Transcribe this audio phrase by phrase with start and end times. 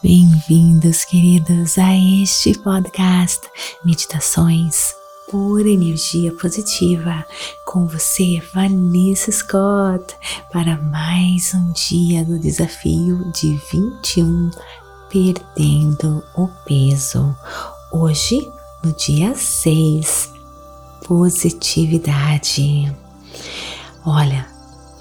[0.00, 3.48] Bem-vindos, queridos, a este podcast
[3.84, 4.94] Meditações
[5.28, 7.26] por Energia Positiva
[7.66, 10.14] com você, Vanessa Scott,
[10.52, 14.52] para mais um dia do desafio de 21
[15.10, 17.34] Perdendo o Peso.
[17.90, 18.48] Hoje,
[18.84, 20.32] no dia 6,
[21.08, 22.94] positividade.
[24.06, 24.46] Olha,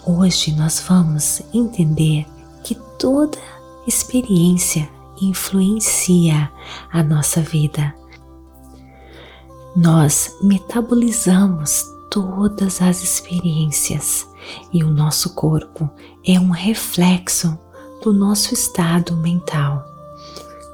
[0.03, 2.25] hoje nós vamos entender
[2.63, 3.37] que toda
[3.87, 6.51] experiência influencia
[6.91, 7.93] a nossa vida.
[9.75, 14.27] Nós metabolizamos todas as experiências
[14.73, 15.89] e o nosso corpo
[16.25, 17.57] é um reflexo
[18.01, 19.85] do nosso estado mental.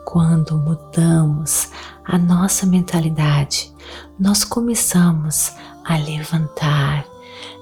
[0.06, 1.70] Quando mudamos
[2.06, 3.74] a nossa mentalidade,
[4.20, 5.52] nós começamos
[5.84, 7.06] a levantar,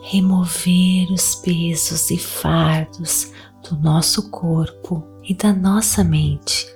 [0.03, 3.31] remover os pesos e fardos
[3.67, 6.67] do nosso corpo e da nossa mente.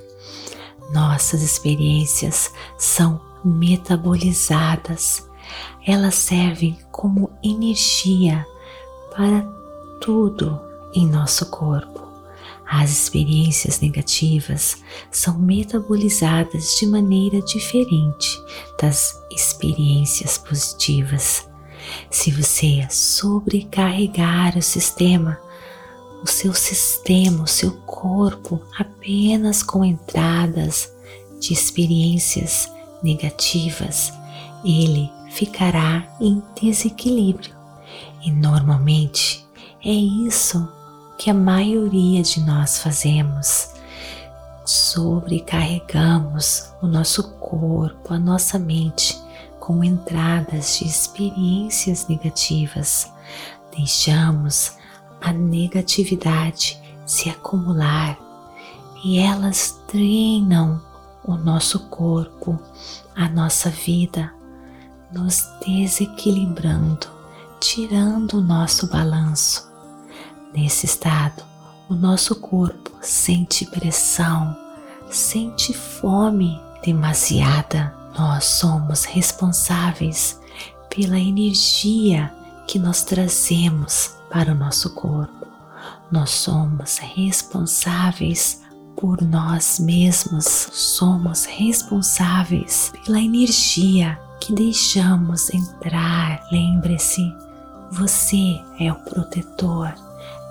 [0.93, 5.27] Nossas experiências são metabolizadas,
[5.85, 8.45] elas servem como energia
[9.15, 9.41] para
[10.01, 10.59] tudo
[10.93, 12.05] em nosso corpo.
[12.67, 14.77] As experiências negativas
[15.11, 18.41] são metabolizadas de maneira diferente
[18.81, 21.47] das experiências positivas.
[22.09, 25.39] Se você sobrecarregar o sistema,
[26.25, 30.91] o seu sistema, o seu corpo apenas com entradas
[31.39, 32.67] de experiências
[33.03, 34.11] negativas,
[34.63, 37.53] ele ficará em desequilíbrio.
[38.23, 39.45] E normalmente
[39.85, 40.67] é isso
[41.15, 43.69] que a maioria de nós fazemos.
[44.65, 49.15] Sobrecarregamos o nosso corpo, a nossa mente
[49.59, 53.13] com entradas de experiências negativas.
[53.77, 54.75] Deixamos
[55.25, 58.15] a negatividade se acumular
[59.03, 60.79] e elas treinam
[61.23, 62.59] o nosso corpo,
[63.15, 64.31] a nossa vida,
[65.11, 67.07] nos desequilibrando,
[67.59, 69.67] tirando o nosso balanço.
[70.53, 71.43] Nesse estado,
[71.89, 74.55] o nosso corpo sente pressão,
[75.09, 77.91] sente fome demasiada.
[78.15, 80.39] Nós somos responsáveis
[80.87, 82.31] pela energia
[82.67, 85.47] que nós trazemos para o nosso corpo.
[86.11, 88.61] Nós somos responsáveis
[88.97, 96.45] por nós mesmos, somos responsáveis pela energia que deixamos entrar.
[96.51, 97.33] Lembre-se,
[97.93, 99.95] você é o protetor,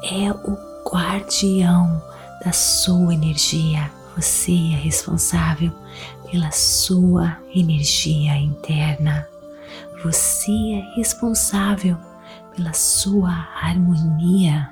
[0.02, 0.58] é o
[0.90, 2.02] guardião
[2.42, 3.90] da sua energia.
[4.16, 5.70] Você é responsável
[6.30, 9.28] pela sua energia interna.
[10.02, 11.98] Você é responsável
[12.56, 14.70] pela sua harmonia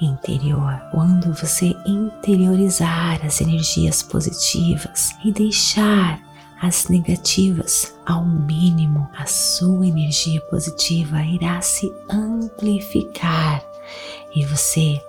[0.00, 0.80] interior.
[0.90, 6.20] Quando você interiorizar as energias positivas e deixar
[6.60, 13.64] as negativas ao mínimo, a sua energia positiva irá se amplificar
[14.34, 15.00] e você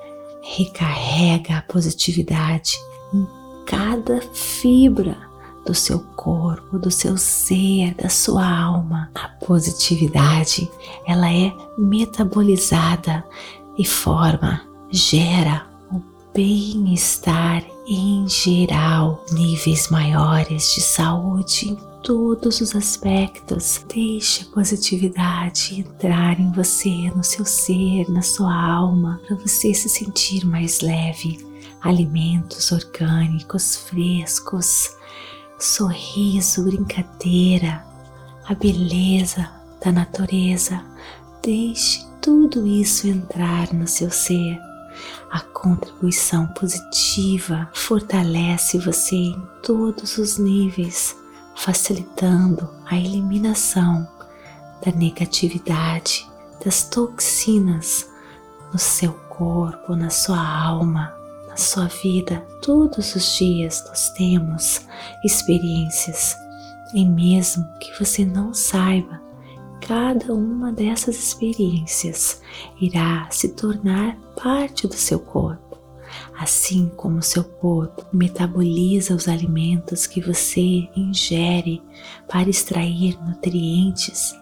[0.41, 2.77] recarrega a positividade
[3.13, 3.27] em
[3.65, 5.24] cada fibra
[5.65, 9.09] do seu corpo, do seu ser, da sua alma.
[9.15, 10.69] A positividade,
[11.07, 13.25] ela é metabolizada
[13.77, 14.61] e forma,
[14.91, 16.01] gera o
[16.33, 23.83] bem-estar em geral, níveis maiores de saúde em todos os aspectos.
[23.93, 29.89] Deixe a positividade entrar em você, no seu ser, na sua alma, para você se
[29.89, 31.43] sentir mais leve.
[31.81, 34.89] Alimentos orgânicos, frescos,
[35.59, 37.85] sorriso, brincadeira,
[38.47, 39.49] a beleza
[39.83, 40.83] da natureza.
[41.41, 44.59] Deixe tudo isso entrar no seu ser.
[45.31, 51.15] A contribuição positiva fortalece você em todos os níveis,
[51.55, 54.07] facilitando a eliminação
[54.85, 56.27] da negatividade,
[56.63, 58.09] das toxinas
[58.71, 61.14] no seu corpo, na sua alma,
[61.55, 64.81] na sua vida, todos os dias nós temos
[65.23, 66.35] experiências
[66.93, 69.21] e mesmo que você não saiba,
[69.79, 72.41] cada uma dessas experiências
[72.81, 75.77] irá se tornar parte do seu corpo.
[76.37, 81.81] Assim como seu corpo metaboliza os alimentos que você ingere
[82.27, 84.35] para extrair nutrientes,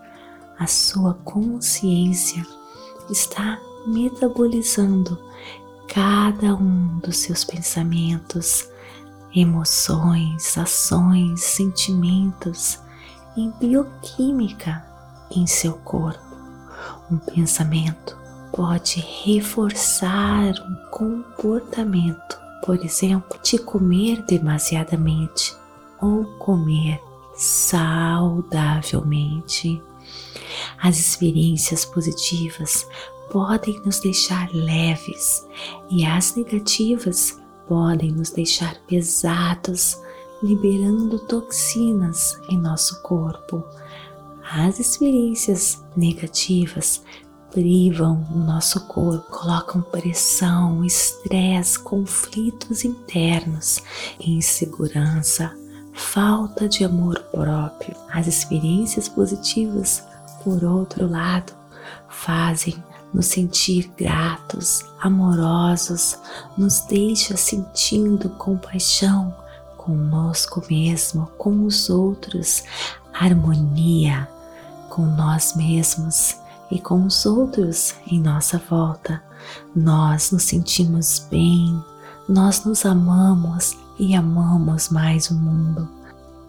[0.58, 2.44] a sua consciência
[3.08, 5.20] está metabolizando
[5.94, 8.68] cada um dos seus pensamentos,
[9.36, 12.80] emoções, ações, sentimentos
[13.38, 14.84] em bioquímica
[15.32, 16.24] em seu corpo.
[17.12, 18.18] Um pensamento
[18.52, 25.56] pode reforçar um comportamento por exemplo, de comer demasiadamente
[26.02, 27.00] ou comer
[27.36, 29.82] saudavelmente.
[30.82, 32.88] As experiências positivas
[33.34, 35.44] podem nos deixar leves
[35.90, 40.00] e as negativas podem nos deixar pesados,
[40.44, 43.64] liberando toxinas em nosso corpo.
[44.52, 47.02] As experiências negativas
[47.52, 53.82] privam o nosso corpo, colocam pressão, estresse, conflitos internos,
[54.20, 55.52] insegurança,
[55.94, 57.96] falta de amor próprio.
[58.12, 60.04] As experiências positivas,
[60.44, 61.54] por outro lado,
[62.10, 62.76] fazem
[63.14, 66.18] nos sentir gratos, amorosos,
[66.58, 69.34] nos deixa sentindo compaixão
[69.78, 72.64] conosco mesmo, com os outros,
[73.14, 74.28] harmonia
[74.90, 76.38] com nós mesmos
[76.72, 79.22] e com os outros em nossa volta.
[79.76, 81.84] Nós nos sentimos bem,
[82.30, 85.90] nós nos amamos e amamos mais o mundo.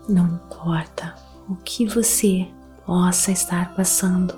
[0.09, 1.15] Não importa
[1.49, 2.47] o que você
[2.87, 4.35] possa estar passando,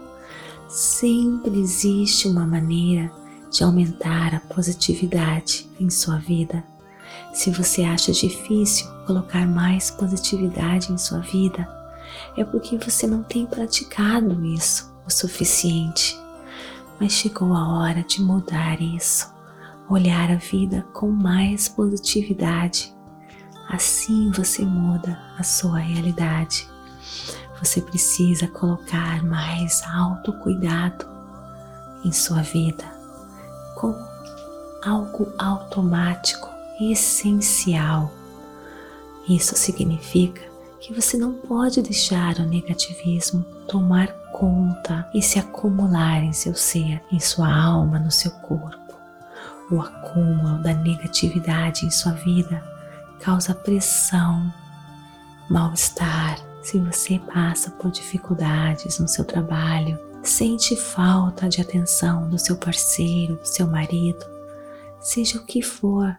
[0.69, 3.11] sempre existe uma maneira
[3.51, 6.65] de aumentar a positividade em sua vida.
[7.33, 11.69] Se você acha difícil colocar mais positividade em sua vida,
[12.37, 16.19] é porque você não tem praticado isso o suficiente.
[16.99, 19.33] Mas chegou a hora de mudar isso,
[19.89, 22.95] olhar a vida com mais positividade.
[23.69, 26.69] Assim você muda a sua realidade.
[27.61, 31.07] Você precisa colocar mais autocuidado
[32.05, 32.85] em sua vida,
[33.75, 33.97] como
[34.85, 36.49] algo automático,
[36.81, 38.13] essencial.
[39.29, 40.43] Isso significa
[40.81, 47.03] que você não pode deixar o negativismo tomar conta e se acumular em seu ser,
[47.11, 48.95] em sua alma, no seu corpo.
[49.71, 52.63] O acúmulo da negatividade em sua vida
[53.21, 54.53] causa pressão,
[55.51, 62.57] mal-estar, se você passa por dificuldades no seu trabalho, sente falta de atenção do seu
[62.57, 64.27] parceiro, do seu marido,
[64.99, 66.17] seja o que for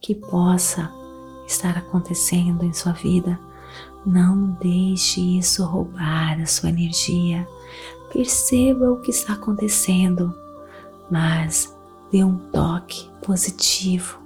[0.00, 0.90] que possa
[1.46, 3.38] estar acontecendo em sua vida,
[4.06, 7.46] não deixe isso roubar a sua energia.
[8.10, 10.34] Perceba o que está acontecendo,
[11.10, 11.76] mas
[12.10, 14.21] dê um toque positivo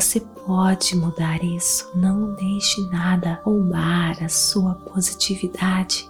[0.00, 1.90] você pode mudar isso.
[1.94, 6.08] Não deixe nada roubar a sua positividade.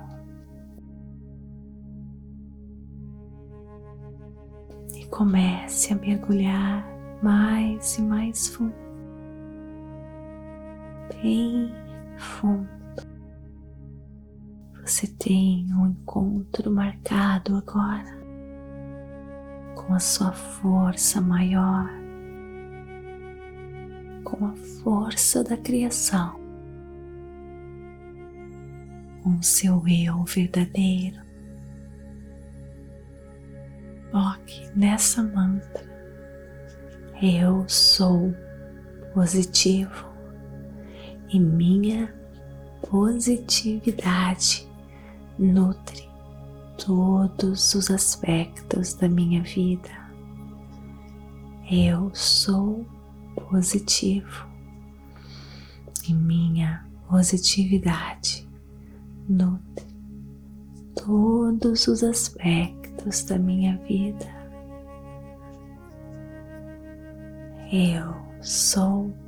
[4.93, 6.85] E comece a mergulhar
[7.21, 8.84] mais e mais fundo
[11.25, 11.73] bem
[12.17, 12.69] fundo.
[14.83, 18.15] Você tem um encontro marcado agora
[19.73, 21.89] com a sua força maior,
[24.23, 24.53] com a
[24.83, 26.39] força da criação,
[29.23, 31.19] com o seu eu verdadeiro.
[34.11, 35.83] Toque nessa mantra.
[37.19, 38.31] Eu sou
[39.11, 40.14] positivo
[41.35, 42.15] e minha
[42.89, 44.65] positividade
[45.37, 46.09] nutre
[46.77, 49.89] todos os aspectos da minha vida.
[51.69, 52.85] Eu sou
[53.49, 54.47] positivo
[56.07, 58.47] e minha positividade
[59.27, 59.85] nutre
[60.95, 64.33] todos os aspectos da minha vida.
[67.73, 69.24] Eu sou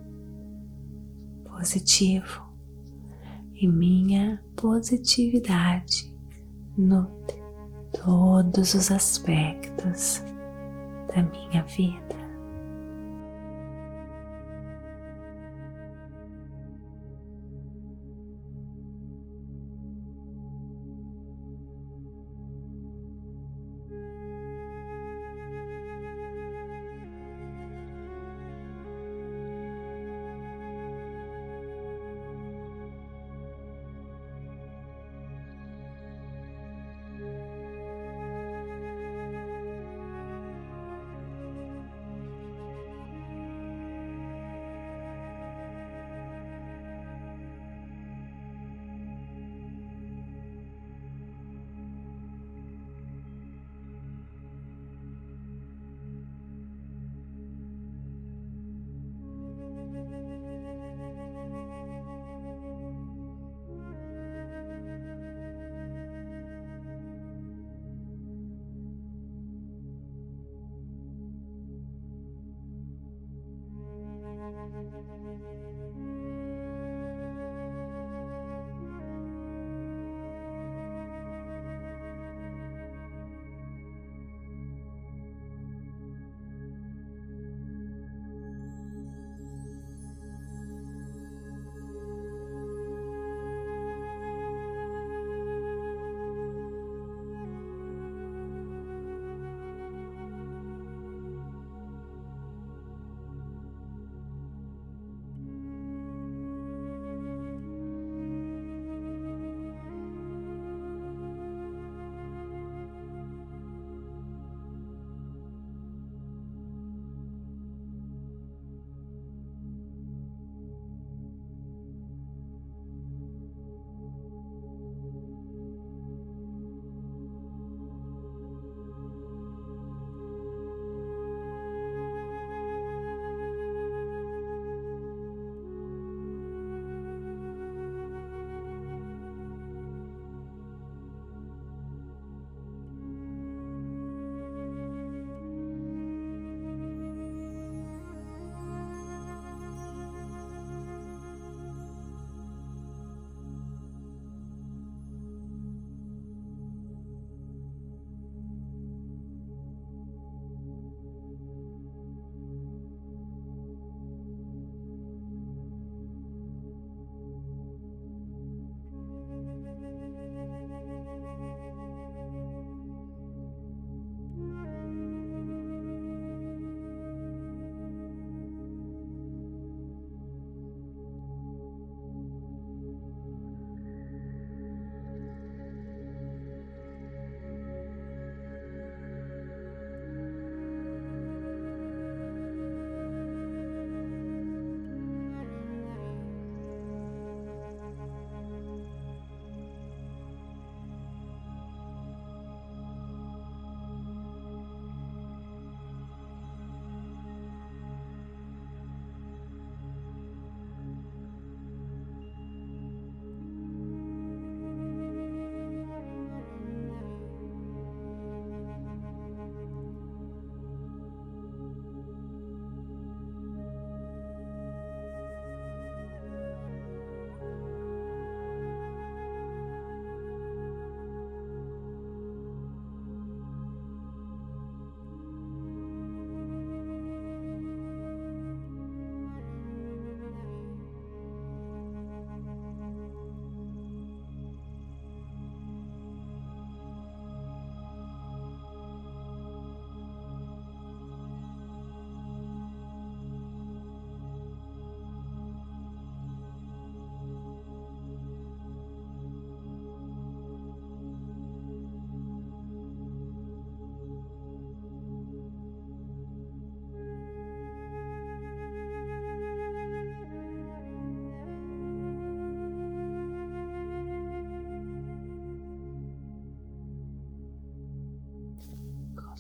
[1.58, 2.44] positivo
[3.56, 6.16] e minha positividade
[6.78, 7.42] nutre
[7.92, 10.24] todos os aspectos
[11.08, 12.17] da minha vida.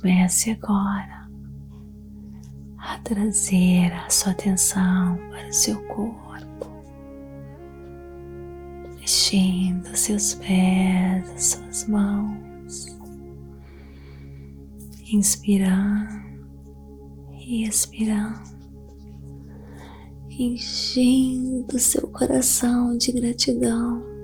[0.07, 1.27] Comece agora
[2.77, 6.71] a trazer a sua atenção para o seu corpo,
[8.95, 12.97] mexendo seus pés, as suas mãos,
[15.11, 16.07] inspirando
[17.33, 18.55] e expirando
[20.29, 24.16] enchendo seu coração de gratidão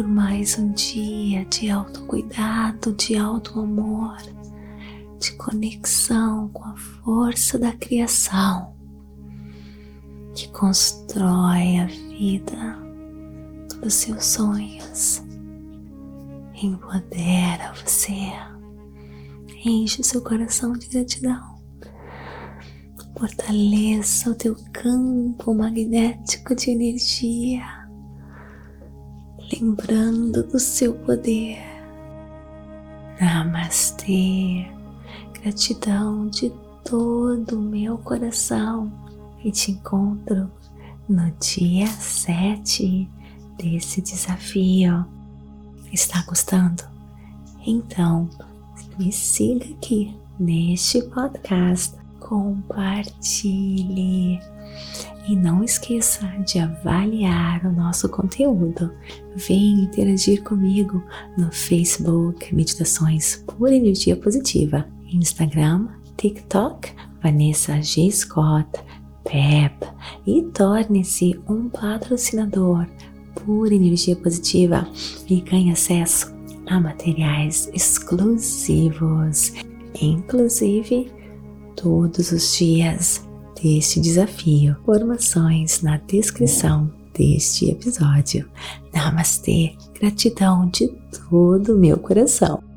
[0.00, 4.16] por mais um dia de autocuidado, de alto amor,
[5.18, 8.74] de conexão com a força da criação
[10.34, 12.78] que constrói a vida
[13.82, 15.22] dos seus sonhos,
[16.54, 18.32] empodera você,
[19.62, 21.60] enche seu coração de gratidão.
[23.18, 27.79] Fortaleça o teu campo magnético de energia,
[29.52, 31.58] lembrando do seu poder.
[33.20, 34.66] Namastê,
[35.34, 36.50] gratidão de
[36.84, 38.90] todo o meu coração
[39.44, 40.50] e te encontro
[41.08, 43.08] no dia 7
[43.58, 45.04] desse desafio.
[45.92, 46.82] Está gostando?
[47.66, 48.30] Então,
[48.98, 54.38] me siga aqui neste podcast compartilhe
[55.28, 58.92] e não esqueça de avaliar o nosso conteúdo.
[59.36, 61.02] Venha interagir comigo
[61.36, 68.10] no Facebook Meditações por Energia Positiva, Instagram, TikTok, Vanessa G.
[68.10, 68.68] Scott,
[69.24, 69.86] PEP
[70.26, 72.86] e torne-se um patrocinador
[73.44, 74.88] por energia positiva
[75.28, 76.34] e ganhe acesso
[76.66, 79.52] a materiais exclusivos,
[80.00, 81.10] inclusive
[81.76, 83.29] todos os dias
[83.62, 84.76] deste desafio.
[84.84, 88.48] Formações na descrição deste episódio.
[88.92, 90.88] Namastê, gratidão de
[91.28, 92.69] todo o meu coração.